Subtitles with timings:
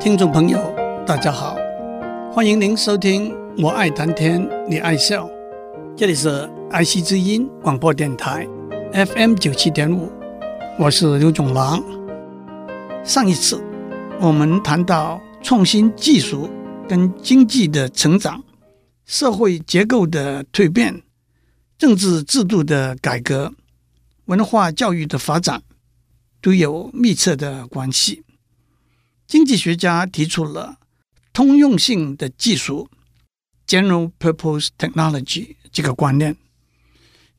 [0.00, 0.58] 听众朋友，
[1.06, 1.54] 大家好，
[2.32, 3.30] 欢迎您收听
[3.62, 5.26] 《我爱谈天，你爱笑》，
[5.94, 8.48] 这里是爱惜之音广播电台
[8.94, 10.10] FM 九七点五，
[10.78, 11.84] 我是刘总郎。
[13.04, 13.62] 上一次
[14.18, 16.48] 我们谈到创新技术
[16.88, 18.42] 跟经济的成长、
[19.04, 21.02] 社会结构的蜕变、
[21.76, 23.52] 政治制度的改革、
[24.24, 25.62] 文化教育的发展，
[26.40, 28.22] 都有密切的关系。
[29.30, 30.80] 经济学家提出了
[31.32, 32.90] 通用性的技术
[33.64, 36.36] （general purpose technology） 这个观念。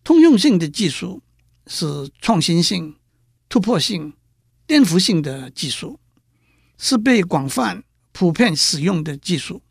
[0.02, 1.22] 通用性的技术
[1.68, 2.96] 是创新性、
[3.50, 4.14] 突破性、
[4.66, 6.00] 颠覆性的技术，
[6.78, 7.84] 是被广泛
[8.14, 9.62] 普遍使用的技术，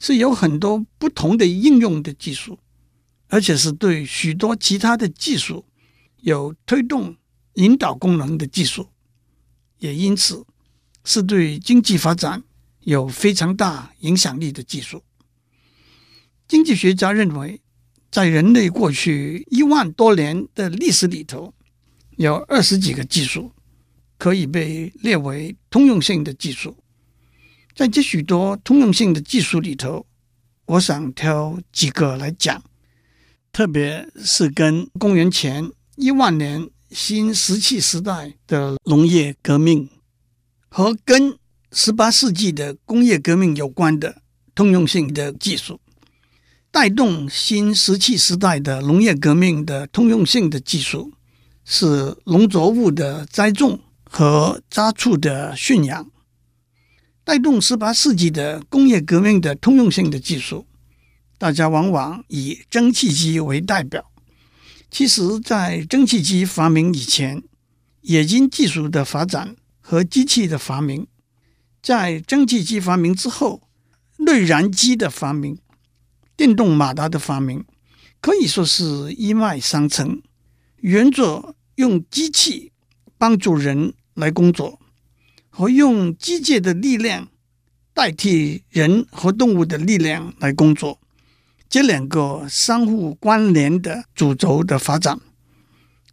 [0.00, 2.58] 是有很多不同的应用的技术，
[3.28, 5.64] 而且是对许多其他的技术
[6.16, 7.16] 有推动、
[7.54, 8.88] 引导功能的技术，
[9.78, 10.44] 也因此。
[11.08, 12.42] 是对经济发展
[12.80, 15.02] 有非常大影响力的技术。
[16.46, 17.62] 经济学家认为，
[18.10, 21.54] 在人类过去一万多年的历史里头，
[22.18, 23.50] 有二十几个技术
[24.18, 26.76] 可以被列为通用性的技术。
[27.74, 30.04] 在这许多通用性的技术里头，
[30.66, 32.62] 我想挑几个来讲，
[33.50, 39.88] 特别是跟公元前一万年新石器时代的农业革命。
[40.68, 41.38] 和跟
[41.72, 44.22] 十八世纪的工业革命有关的
[44.54, 45.80] 通用性的技术，
[46.70, 51.12] 带动新石器时代的农业革命的通用性的技术，
[51.64, 56.04] 是农作物的栽种和家畜的驯养；
[57.24, 60.66] 带动十八世纪的工业革命的通用性的技术，
[61.36, 64.10] 大家往往以蒸汽机为代表。
[64.90, 67.42] 其实，在蒸汽机发明以前，
[68.02, 69.56] 冶金技术的发展。
[69.90, 71.06] 和机器的发明，
[71.80, 73.62] 在蒸汽机发明之后，
[74.18, 75.56] 内燃机的发明、
[76.36, 77.64] 电动马达的发明，
[78.20, 80.20] 可以说是一脉相承，
[80.76, 82.72] 原着用机器
[83.16, 84.78] 帮助人来工作，
[85.48, 87.28] 和用机械的力量
[87.94, 91.00] 代替人和动物的力量来工作，
[91.66, 95.18] 这两个相互关联的主轴的发展。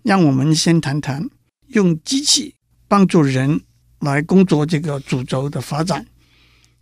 [0.02, 1.30] 让我们先谈谈
[1.68, 2.56] 用机器。
[2.88, 3.62] 帮助人
[4.06, 6.06] 来工作这个主轴的发展，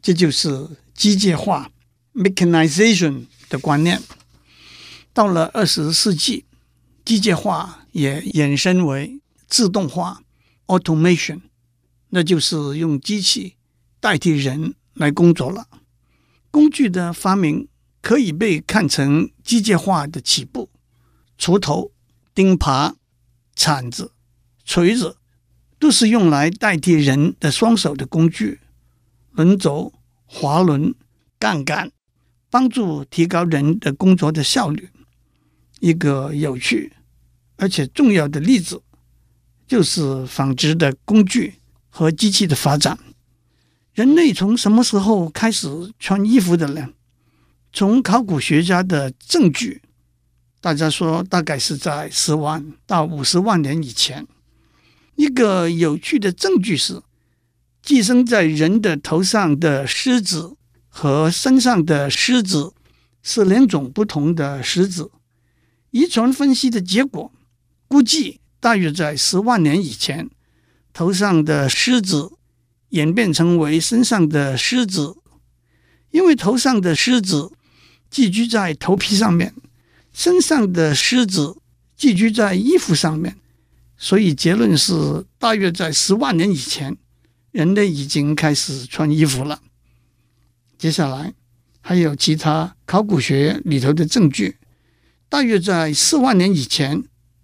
[0.02, 1.72] 这就是机械化
[2.14, 4.00] （mechanization） 的观念。
[5.14, 6.46] 到了二十世纪，
[7.04, 10.22] 机械化也衍生为自动化
[10.68, 11.42] （automation），
[12.10, 13.56] 那就是用机器
[14.00, 15.68] 代替人来工作了。
[16.52, 17.68] 工具的发明
[18.02, 20.70] 可以被看成机械化的起步，
[21.40, 21.92] 锄头、
[22.36, 22.94] 钉耙、
[23.56, 24.12] 铲子、
[24.64, 25.18] 锤子。
[25.84, 28.62] 都是用来代替人的双手的工具，
[29.32, 29.92] 轮轴、
[30.24, 30.96] 滑轮、
[31.38, 31.92] 杠杆，
[32.50, 34.88] 帮助提高人的工作的效率。
[35.82, 36.94] 一个有趣
[37.58, 38.82] 而且重要的例子，
[39.68, 41.56] 就是纺织的工具
[41.90, 42.98] 和机器的发展。
[43.94, 45.68] 人类从什么时候开始
[46.00, 46.92] 穿衣服的呢？
[47.74, 49.82] 从考古学家的证据，
[50.62, 54.26] 大家说大概是在十万到五十万年以前。
[55.16, 57.02] 一个有趣的证据是，
[57.82, 60.56] 寄生在人的头上的虱子
[60.88, 62.74] 和身上的虱子
[63.22, 65.12] 是两种不同的虱子。
[65.92, 67.32] 遗传分析的结果
[67.88, 70.30] 估计，大约在十万年以前，
[70.92, 72.32] 头上的虱子
[72.90, 75.16] 演变成为身上的虱子，
[76.10, 77.52] 因为头上的虱子
[78.10, 79.54] 寄居在头皮上面，
[80.12, 81.58] 身上的虱子
[81.96, 83.38] 寄居在衣服上面。
[83.98, 86.98] 所以结论是，大约在十万年以前，
[87.52, 89.62] 人类已经开始穿衣服了。
[90.78, 91.34] 接下来
[91.80, 94.58] 还有其他考古学里头的证据，
[95.30, 97.04] 大约在四万年以前，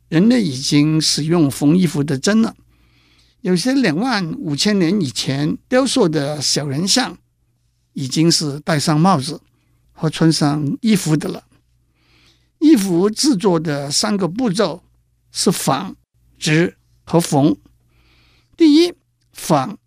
[0.09, 2.55] 人类已经使用缝衣服的针了。
[3.41, 7.17] 有些两万五千年以前雕塑的小人像，
[7.93, 9.39] 已经是戴上帽子
[9.93, 11.45] 和穿上衣服的了。
[12.59, 14.83] 衣服制作的三个步骤
[15.31, 15.95] 是纺。
[16.39, 17.55] 织和缝，
[18.57, 18.93] 第一，
[19.33, 19.77] 纺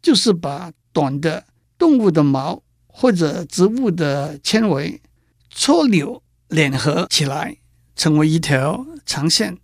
[0.00, 1.44] 就是把短的
[1.76, 5.02] 动物的毛或者植物的纤维
[5.50, 7.58] 搓扭联合起来，
[7.94, 9.58] 成为一条长线。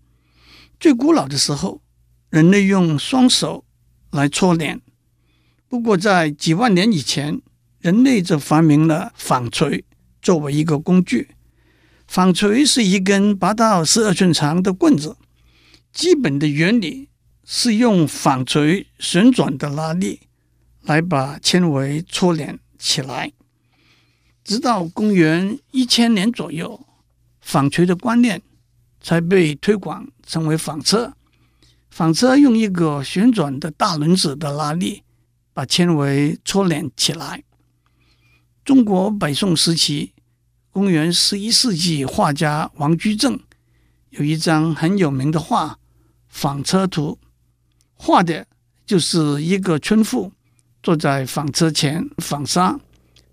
[0.81, 1.81] 最古老的时候，
[2.29, 3.65] 人类用双手
[4.11, 4.81] 来搓捻。
[5.69, 7.41] 不过，在几万年以前，
[7.79, 9.85] 人类就发明了纺锤
[10.21, 11.31] 作为一个工具。
[12.07, 15.17] 纺锤是一根八到十二寸长的棍子。
[15.93, 17.09] 基本的原理
[17.45, 20.21] 是用纺锤旋转的拉力
[20.81, 23.33] 来把纤维搓捻起来。
[24.43, 26.85] 直到公元一千年左右，
[27.41, 28.43] 纺锤的观念
[29.01, 31.15] 才被推广成为纺车。
[31.91, 35.03] 纺车用一个旋转的大轮子的拉力，
[35.53, 37.45] 把纤维搓捻起来。
[38.65, 40.13] 中国北宋时期，
[40.71, 43.39] 公元十一世纪，画家王居正
[44.11, 45.75] 有一张很有名的画
[46.33, 47.17] 《纺车图》，
[47.95, 48.45] 画的
[48.85, 50.33] 就是一个村妇
[50.83, 52.81] 坐在纺车前纺纱，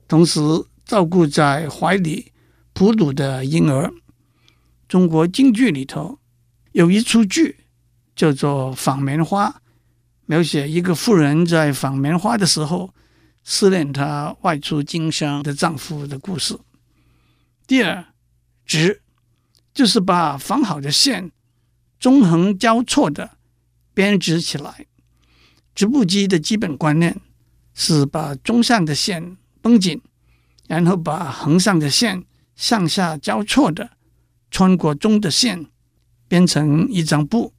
[0.07, 0.40] 同时
[0.86, 2.31] 照顾在怀里
[2.74, 3.92] 哺乳的婴儿。
[4.88, 6.19] 中国京剧里头
[6.74, 7.66] 有一出剧
[8.16, 9.50] 叫做《纺棉花》，
[10.25, 12.94] 描写一个妇人在纺棉花的时候。
[13.42, 16.60] 思念她外出经商的丈夫的故事。
[17.66, 18.06] 第二，
[18.63, 19.01] 织
[19.74, 21.31] 就是把纺好的线
[22.00, 23.38] 纵横交错的
[23.94, 24.86] 编织起来。
[25.75, 27.19] 织布机的基本观念
[27.74, 30.01] 是把中上的线绷紧，
[30.68, 32.25] 然后把横上的线
[32.56, 33.92] 上下交错的
[34.51, 35.68] 穿过中的线，
[36.28, 37.54] 编成一张布。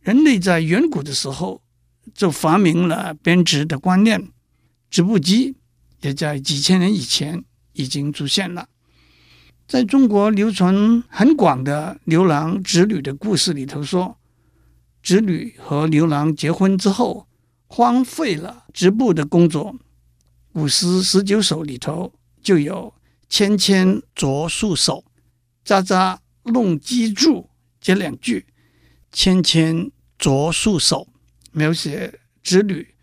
[0.00, 1.62] 人类在远古的时候
[2.14, 4.30] 就发明了编织的观念。
[4.90, 5.56] 织布机
[6.00, 8.68] 也在几千年以前已经出现了。
[9.68, 14.18] 在中国流传很广的牛郎织女的故事里头说，
[15.02, 17.28] 织女和牛郎结婚之后，
[17.66, 19.76] 荒废了织布的工作。
[20.54, 22.94] 古诗十九首里头就有
[23.28, 25.04] “纤纤擢素手，
[25.62, 28.46] 札札弄机杼”这两句。
[29.12, 31.08] “纤纤擢素手”
[31.52, 32.94] 描写织女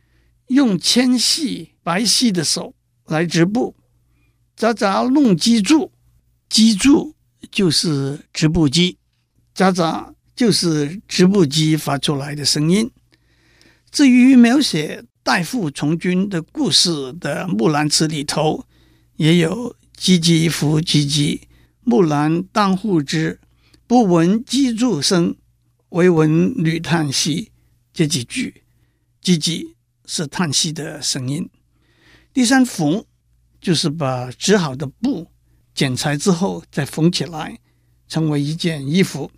[0.47, 1.73] 用纤细。
[1.83, 2.73] 白皙的手
[3.05, 3.75] 来织布，
[4.55, 5.91] 札札弄机杼，
[6.49, 7.13] 机杼
[7.51, 8.97] 就是织布机，
[9.55, 12.89] 喳喳就是织布机发出来的声音。
[13.91, 18.65] 至于描写代父从军的故事的《木兰辞》里头，
[19.15, 21.41] 也有“唧唧复唧唧，
[21.81, 23.39] 木兰当户织，
[23.87, 25.35] 不闻机杼声，
[25.89, 27.51] 惟闻女叹息”
[27.93, 28.63] 这几句
[29.23, 29.73] ，“唧唧”
[30.05, 31.49] 是叹息的声音。
[32.33, 33.05] 第三，缝
[33.61, 35.31] 就是把织好的布
[35.75, 37.59] 剪裁之后再缝起来，
[38.07, 39.29] 成为一件衣服。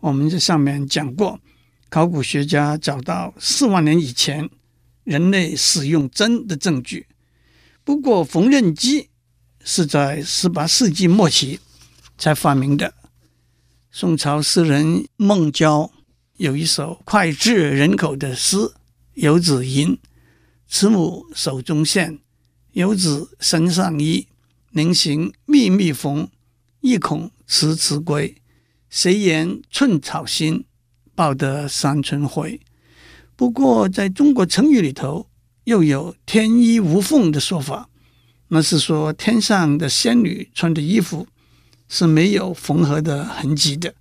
[0.00, 1.38] 我们在上面讲过，
[1.88, 4.50] 考古学家找到四万年以前
[5.04, 7.06] 人类使用针的证据。
[7.84, 9.08] 不过，缝纫机
[9.64, 11.60] 是在十八世纪末期
[12.18, 12.92] 才发明的。
[13.92, 15.90] 宋朝诗人孟郊
[16.36, 18.56] 有一首脍炙人口的诗
[19.14, 19.94] 《游子吟》。
[20.72, 22.20] 慈母手中线，
[22.72, 24.28] 游子身上衣。
[24.70, 26.28] 临行密密缝，
[26.80, 28.36] 意恐迟迟归。
[28.88, 30.64] 谁言寸草心，
[31.14, 32.60] 报得三春晖。
[33.34, 35.28] 不过，在中国成语里头，
[35.64, 37.88] 又有“天衣无缝”的说法，
[38.48, 41.26] 那是说天上的仙女穿的衣服
[41.88, 43.94] 是没有缝合的痕迹的。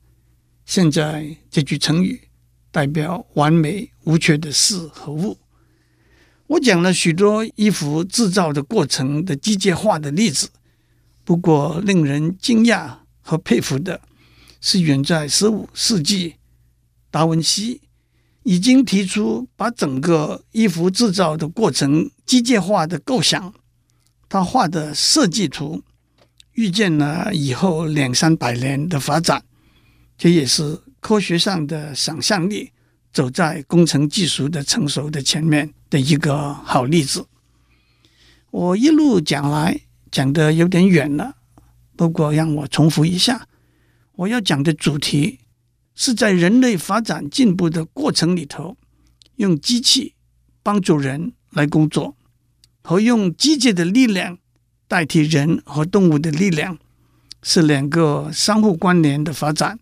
[0.65, 2.29] 现在这句成语
[2.71, 5.39] 代表完美无缺的事和物。
[6.47, 10.49] 我讲了许多衣服制造的过程的机械化的例子，
[11.29, 12.91] 不过令人惊讶
[13.21, 14.01] 和佩服的
[14.61, 16.37] 是，远在十五世纪，
[17.11, 17.81] 达文西
[18.41, 23.53] 已经提出把整个衣服制造的过程机械化的构想。
[24.27, 25.83] 他画的设计图
[26.53, 29.45] 预见了以后两三百年的发展，
[30.17, 32.71] 这也是科学上的想象力。
[33.13, 37.27] 走在工程技术的成熟的前面的一个好例子。
[38.49, 39.79] 我一路讲来
[40.11, 41.35] 讲的有点远了，
[41.95, 43.47] 不过让我重复一下，
[44.13, 45.39] 我要讲的主题
[45.95, 48.77] 是在人类发展进步的过程里头，
[49.35, 50.15] 用机器
[50.61, 52.15] 帮助人来工作，
[52.83, 54.37] 和用机械的力量
[54.87, 56.77] 代替人和动物的力量，
[57.43, 59.79] 是两个相互关联的发展。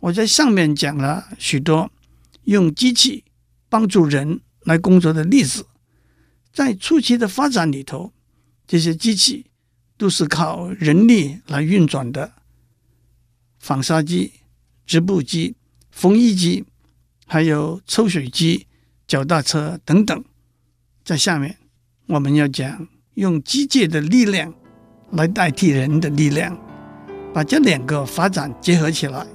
[0.00, 1.90] 我在上面讲了许多。
[2.44, 3.24] 用机器
[3.68, 5.66] 帮助人来工作的例子，
[6.50, 8.10] 在初期的发展里头，
[8.68, 9.46] 这些机器
[9.96, 12.32] 都是靠人力来运转的，
[13.58, 14.30] 纺纱机、
[14.86, 15.56] 织布机、
[15.90, 16.66] 缝衣机，
[17.26, 18.66] 还有抽水机、
[19.06, 20.24] 脚踏车等等。
[21.02, 21.56] 在下面，
[22.08, 24.54] 我们要讲用机械的力量
[25.12, 26.54] 来代替人的力量，
[27.32, 29.26] 把这两个发展结合起来，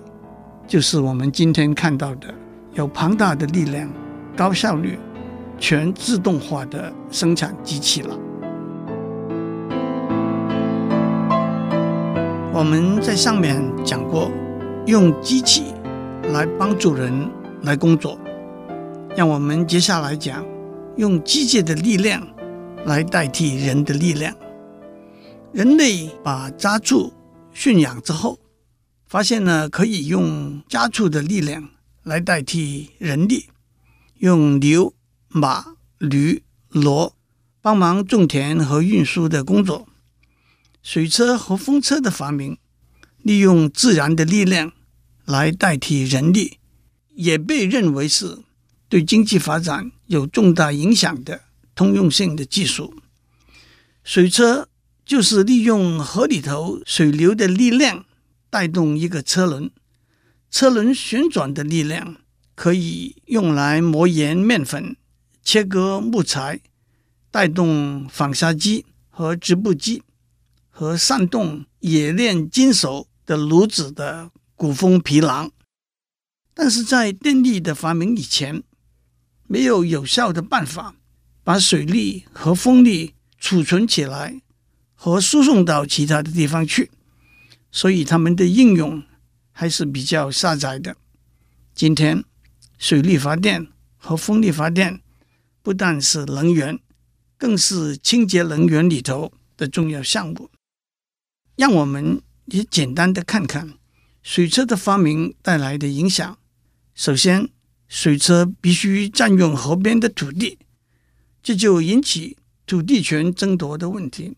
[0.67, 2.31] 就是我们今天看到的。
[2.75, 3.91] 有庞大的力量、
[4.35, 4.97] 高效率、
[5.59, 8.17] 全自动化的生产机器了。
[12.63, 14.31] 我们在上面讲过，
[14.85, 15.73] 用机器
[16.31, 17.29] 来帮助人
[17.63, 18.17] 来工作。
[19.17, 20.45] 让我们接下来讲，
[20.95, 22.25] 用机械的力量
[22.85, 24.33] 来代替人的力量。
[25.51, 27.11] 人类把家畜
[27.51, 28.39] 驯养之后，
[29.07, 31.67] 发现呢，可以用家畜的力量
[32.03, 33.47] 来代替人力，
[34.19, 34.93] 用牛、
[35.27, 35.65] 马、
[35.97, 36.41] 驴、
[36.71, 37.11] 骡
[37.61, 39.85] 帮忙种田和运输的工作。
[40.83, 42.59] 水车和风车的发明，
[43.23, 44.73] 利用自然的力量
[45.25, 46.59] 来代替人力，
[47.15, 48.43] 也被认为是
[48.87, 51.41] 对经济发展有重大影响的
[51.73, 52.93] 通用性的技术。
[54.03, 54.67] 水车
[55.03, 58.05] 就是利用河里头水流的力量。
[58.53, 59.71] 带动一个车轮，
[60.51, 62.17] 车轮旋转的力量
[62.53, 64.95] 可以用来磨盐面粉、
[65.43, 66.59] 切割木材，
[67.31, 70.03] 带动纺纱机和织布机，
[70.75, 75.51] 和煽动冶炼金属的炉子的鼓风皮囊。
[76.55, 78.63] 但是在电力的发明以前，
[79.47, 80.95] 没有有效的办法
[81.43, 84.41] 把水力和风力储存起来
[84.95, 86.89] 和输送到其他的地方去。
[87.71, 89.03] 所以，他们的应用
[89.51, 90.97] 还是比较狭窄的。
[91.75, 92.23] 今天，
[92.79, 95.01] 水力发电和风力发电
[95.61, 96.79] 不但是能源，
[97.37, 100.49] 更是清洁能源里头的重要项目。
[101.55, 103.73] 让我们也简单的看看
[104.21, 106.37] 水车的发明带来的影响。
[106.95, 107.49] 首先，
[107.87, 110.57] 水车必须占用河边的土地，
[111.41, 114.37] 这就引起土地权争夺的问题。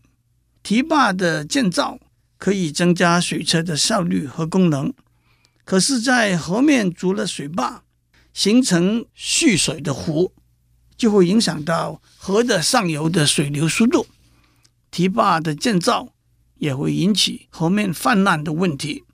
[0.62, 1.98] 堤坝的建造。
[2.38, 4.92] 可以增加水车的效率和功能，
[5.64, 7.82] 可是，在河面筑了水坝，
[8.34, 10.34] 形成蓄水的湖，
[10.98, 14.06] 就会影响到河的上游的水流速度。
[14.90, 16.12] 堤坝的建造
[16.58, 19.04] 也会引起河面泛滥的问题，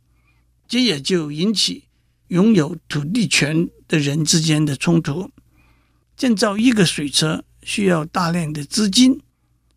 [0.66, 1.84] 这也就引起
[2.28, 5.30] 拥有土地权的人之间的冲突。
[6.16, 9.20] 建造一个水车需要大量的资金，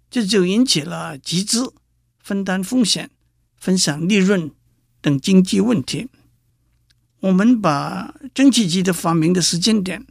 [0.09, 1.73] 这就引起了集资、
[2.19, 3.09] 分担风险。
[3.57, 4.51] 分享利润
[5.01, 6.07] 等经济问题。
[7.21, 10.05] 我们把蒸汽机的发明的时间点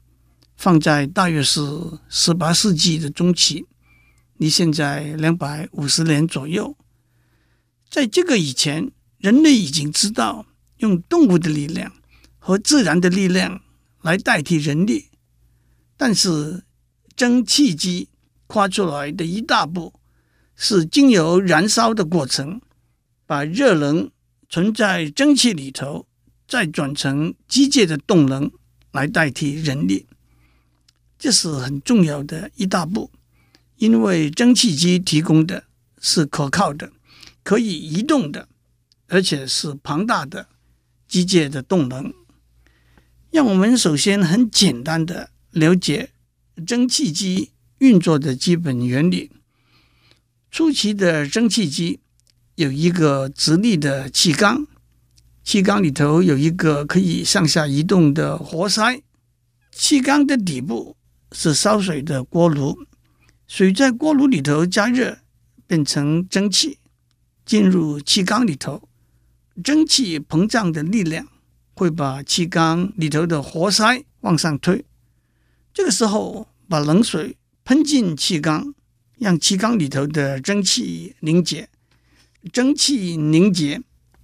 [0.56, 1.60] 放在大约是
[2.08, 3.64] 十八世纪的中期，
[4.38, 6.76] 离现在两百五十年左右。
[7.94, 10.46] 在这个以前，人类已经知道
[10.78, 11.92] 用动物的力量
[12.40, 13.62] 和自然的力量
[14.02, 15.10] 来代替人力，
[15.96, 16.64] 但是
[17.14, 18.08] 蒸汽机
[18.48, 19.94] 跨出来的一大步
[20.56, 22.60] 是经由燃烧的过程。
[23.26, 24.10] 把热能
[24.48, 26.08] 存在蒸汽里头，
[26.48, 28.50] 再转成机械的动能
[28.90, 30.08] 来代替人力，
[31.16, 33.12] 这是很重要的一大步。
[33.76, 35.62] 因为蒸汽机提供的
[36.00, 36.90] 是可靠的、
[37.44, 38.48] 可以移动的，
[39.06, 40.48] 而且是庞大的
[41.06, 42.12] 机械的动能。
[43.30, 46.10] 让我们首先很简单的了解
[46.66, 49.30] 蒸汽机运作的基本原理。
[50.50, 52.00] 初期的蒸汽机。
[52.56, 54.64] 有一个直立的气缸，
[55.42, 59.02] 气缸里头有一个可以上下移动的活塞，
[59.72, 60.96] 气缸的底部
[61.32, 62.78] 是烧水的锅炉，
[63.48, 65.18] 水在锅炉里头加热，
[65.66, 66.78] 变成蒸汽，
[67.44, 68.88] 进入气缸里头，
[69.62, 71.26] 蒸汽膨胀的力量
[71.74, 74.84] 会把气缸里头的活塞往上推，
[75.72, 78.74] 这个时候把冷水喷进气缸，
[79.18, 81.68] 让气缸里头的蒸汽凝结。
[82.52, 83.80] 蒸汽凝结，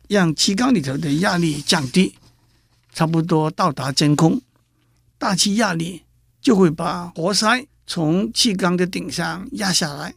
[0.09, 2.15] 让气缸里头的压力降低，
[2.93, 4.43] 差不多到达真空，
[5.17, 6.03] 大气压力
[6.41, 10.15] 就会把活塞从气缸的顶上压下来。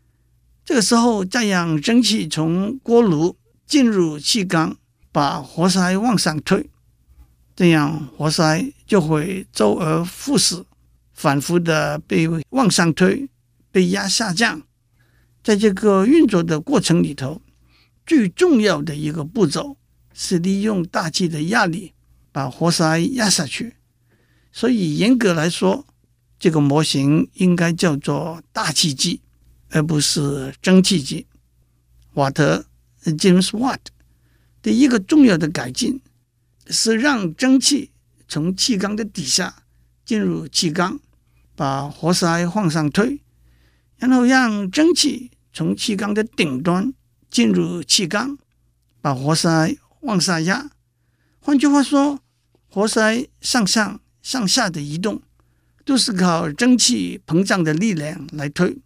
[0.66, 4.78] 这个时候，再让蒸汽从锅炉进入气缸，
[5.12, 6.70] 把活塞往上推，
[7.56, 10.64] 这样活塞就会周而复始，
[11.14, 13.28] 反复的被往上推，
[13.72, 14.62] 被压下降。
[15.44, 17.42] 在这个运作的过程里头。
[18.06, 19.78] 最重要的一个步骤
[20.14, 21.94] 是利用大气的压力
[22.34, 23.76] 把活塞压下去，
[24.52, 25.88] 所以严格来说，
[26.38, 29.22] 这个模型应该叫做大气机，
[29.74, 31.28] 而不是蒸汽机。
[32.14, 32.66] 瓦特
[33.04, 33.80] （James Watt）
[34.62, 36.00] 的一个重要的改进
[36.68, 37.92] 是让蒸汽
[38.28, 39.64] 从气缸的底下
[40.06, 41.00] 进入气缸，
[41.56, 43.20] 把活塞往上推，
[43.98, 46.94] 然后让蒸汽从气缸的顶端。
[47.34, 48.38] 进入气缸，
[49.02, 50.70] 把活塞往下压。
[51.40, 52.20] 换句话说，
[52.70, 55.20] 活塞上上上下的移动
[55.84, 58.78] 都是靠蒸汽膨胀的力量来推。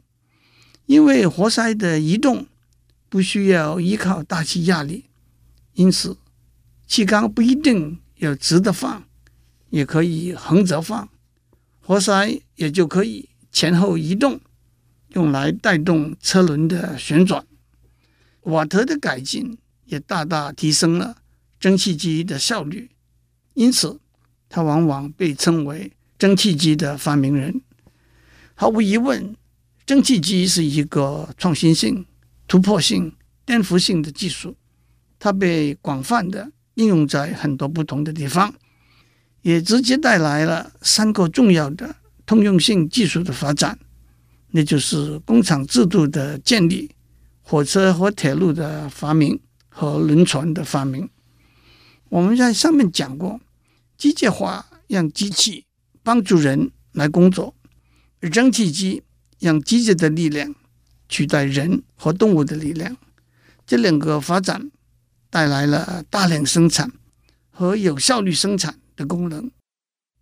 [0.88, 2.48] 因为活塞的移动
[3.08, 5.06] 不需要依靠大气压力，
[5.74, 6.17] 因此
[6.88, 9.03] 气缸不一定要直的放，
[9.70, 11.10] 也可以横着放，
[11.82, 14.39] 活塞也就可以前后移动，
[15.10, 17.46] 用来带动车轮的旋转。
[18.44, 21.17] 瓦特的改进也大大提升了
[21.60, 22.89] 蒸汽机的效率，
[23.56, 24.00] 因此
[24.48, 27.62] 他往往被称为蒸汽机的发明人。
[28.56, 29.36] 毫无疑问，
[29.88, 32.06] 蒸汽机是一个创新性、
[32.46, 33.15] 突破性、
[33.46, 34.53] 颠覆性的技术，
[35.17, 38.53] 它被广泛的应用在很多不同的地方，
[39.44, 43.79] 也直接带来了三个重要的通用性技术的发展，
[44.51, 46.91] 那就是工厂制度的建立、
[47.41, 49.39] 火车和铁路的发明
[49.70, 51.10] 和轮船的发明。
[52.10, 53.39] 我们在上面讲过，
[53.98, 55.63] 机械化让机器
[56.03, 57.56] 帮助人来工作。
[58.20, 59.03] 而蒸汽机
[59.39, 60.56] 让机械的力量
[61.08, 62.98] 取代人和动物的力量，
[63.65, 64.72] 这两个发展
[65.29, 66.91] 带来了大量生产
[67.51, 69.51] 和有效率生产的功能，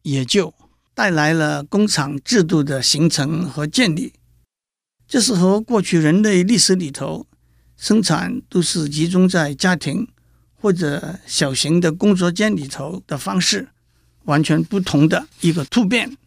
[0.01, 0.53] 也就
[0.93, 4.13] 带来了工厂制度的形成和建立。
[5.07, 7.27] 这是和过去人类历史里头
[7.77, 10.07] 生产都是集中在家庭
[10.59, 13.69] 或者小型的工作间里头的方式
[14.23, 16.17] 完全不同的一个突变。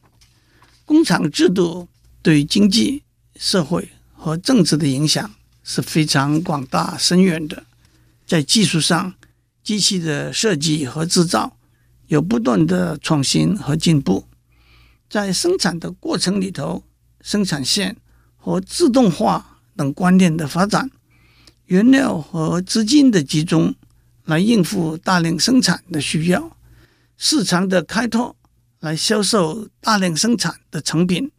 [0.85, 1.88] 工厂制度
[2.28, 3.04] 对经济、
[3.37, 7.64] 社会和政治的影响是非常广大深远的。
[8.26, 9.14] 在技术上，
[9.64, 11.56] 机器的设计和制造
[12.08, 14.26] 有不断的创新和进步；
[15.08, 16.85] 在生产的过程里头，
[17.23, 17.97] 生产线
[18.37, 20.90] 和自动化等观念的发展，
[21.64, 23.75] 原料和资金的集中
[24.26, 26.54] 来应付大量生产的需要，
[27.16, 28.37] 市场的开拓。
[28.80, 31.32] 来销售大量生产的成品，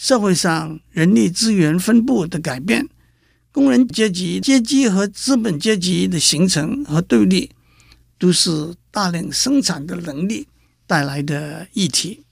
[0.00, 2.88] 社会上人力资源分布的改变，
[3.52, 7.50] 工人阶级阶级和资本阶级的形成和对立，
[8.18, 10.48] 都是大量生产的能力
[10.86, 12.22] 带来的议题。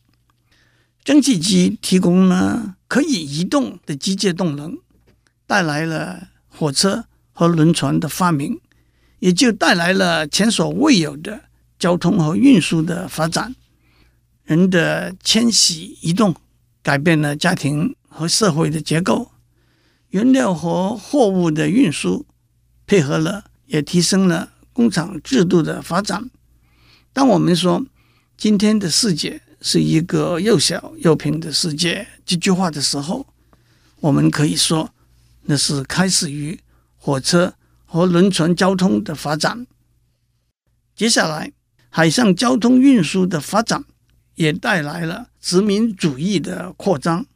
[1.04, 4.78] 蒸汽机提供了可以移动的机械动能，
[5.46, 7.04] 带来了火车
[7.34, 8.58] 和轮船的发明，
[9.18, 11.42] 也就带来了前所未有的
[11.78, 13.54] 交通和运输的发展。
[14.44, 16.34] 人的迁徙移动
[16.88, 19.30] 改变了家庭和社会的结构，
[20.08, 22.24] 原料和货物的运输
[22.86, 26.30] 配合了，也提升了工厂制度的发展。
[27.12, 27.84] 当我们说
[28.38, 33.26] 今天的世界是一个又小又平的世界这句话的时候，
[34.00, 34.94] 我们可以说
[35.42, 36.58] 那是开始于
[36.96, 37.52] 火车
[37.84, 39.66] 和轮船交通的发展。
[40.96, 41.52] 接下来，
[41.90, 43.84] 海上交通运输的发展。
[44.38, 47.26] 也带来了殖民主义的扩张。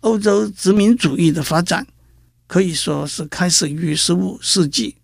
[0.00, 1.84] 欧洲殖民主义的发展
[2.46, 4.96] 可以说是开始于十五世纪，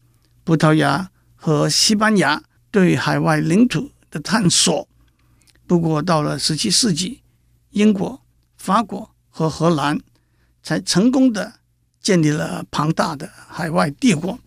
[0.45, 4.89] 葡萄牙和西班牙对海外领土的探索。
[5.67, 7.23] 不过到了十七世纪，
[7.71, 8.23] 英国、
[8.57, 10.01] 法国和荷兰
[10.63, 11.55] 才成功的
[12.01, 14.39] 建立了庞大的海外帝国。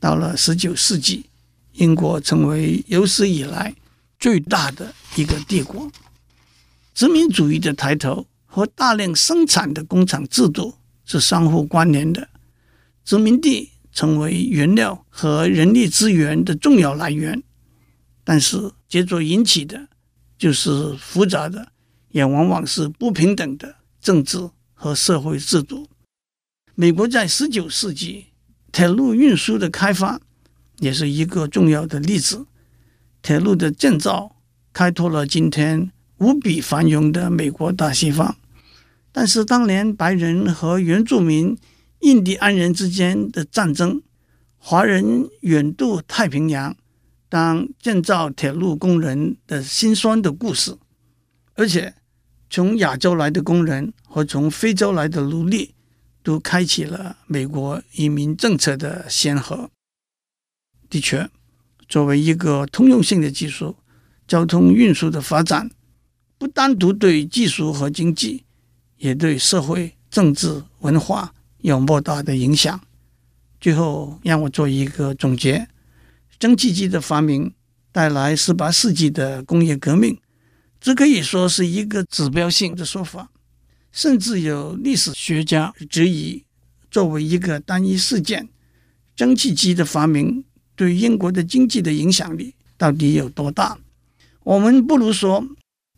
[0.00, 1.26] 到了十九世纪，
[1.74, 3.72] 英国成为有史以来
[4.18, 5.88] 最大的一个帝国。
[6.94, 12.28] 殖民主义的抬头和大量生产的工厂制度是相互关联的。
[13.04, 17.42] 殖民地成为原料和人力资源的重要来源，
[18.22, 19.88] 但是接着引起的
[20.38, 21.72] 就是复杂的，
[22.10, 25.88] 也往往是不平等的政治和社会制度。
[26.76, 28.26] 美国在十九世纪
[28.70, 30.20] 铁路运输的开发
[30.78, 32.46] 也是一个重要的例子。
[33.20, 34.36] 铁路的建造
[34.72, 35.90] 开拓了今天。
[36.18, 38.36] 无比繁荣的美国大西方，
[39.10, 41.56] 但是当年白人和原住民
[42.00, 44.02] 印第安人之间的战争，
[44.58, 46.76] 华人远渡太平洋
[47.28, 50.76] 当建造铁路工人的辛酸的故事，
[51.54, 51.94] 而且
[52.48, 55.74] 从亚洲来的工人和从非洲来的奴隶，
[56.22, 59.68] 都开启了美国移民政策的先河。
[60.88, 61.28] 的确，
[61.88, 63.76] 作为一个通用性的技术，
[64.28, 65.70] 交通运输的发展。
[66.44, 68.44] 不单独对技术和经济，
[68.98, 72.78] 也对社会、政治、文化有莫大的影响。
[73.58, 75.66] 最后，让我做一个总结：
[76.38, 77.54] 蒸汽机的发明
[77.90, 80.18] 带来十八世纪的工业革命，
[80.78, 83.30] 这可以说是一个指标性的说法。
[83.90, 86.44] 甚至有历史学家质疑，
[86.90, 88.50] 作为一个单一事件，
[89.16, 90.44] 蒸汽机的发明
[90.76, 93.78] 对英国的经济的影响力到底有多大？
[94.42, 95.48] 我们不如说。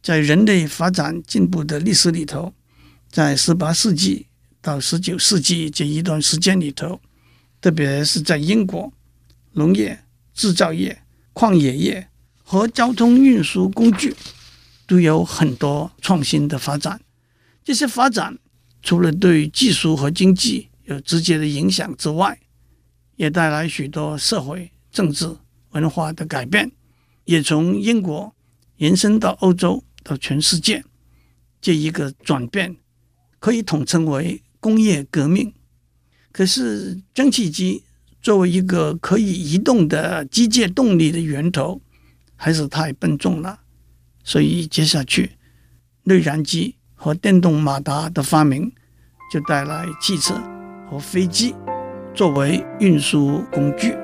[0.07, 2.55] 在人类发展进步的历史里头，
[3.11, 4.29] 在十八世纪
[4.63, 7.01] 到十九世纪这一段时间里头，
[7.61, 8.93] 特别是在英国，
[9.55, 12.07] 农业、制造业、矿业业
[12.45, 14.15] 和交通运输工具
[14.87, 17.01] 都有很多创新的发展。
[17.65, 18.39] 这些发展
[18.85, 22.39] 除了对技术和经济有直接的影响之外，
[23.17, 25.37] 也带来许多社会、政治、
[25.71, 26.71] 文化的改变，
[27.25, 28.33] 也从英国
[28.77, 30.85] 延伸到欧洲，到全世界。
[31.61, 32.77] 这一个转变
[33.41, 35.53] 可以统称为工业革命。
[36.31, 37.83] 可是，蒸汽机
[38.21, 41.81] 作为一个可以移动的机械动力的源头，
[42.37, 43.61] 还是太笨重了。
[44.23, 45.33] 所以，接下去，
[46.05, 48.71] 内燃机和电动马达的发明，
[49.33, 50.35] 就带来汽车
[50.89, 51.55] 和飞机
[52.15, 53.97] 作为运输工具。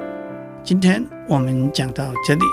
[0.65, 2.45] 今天我们讲到这里，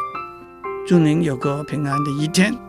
[0.86, 2.69] 祝您有个平安的一天。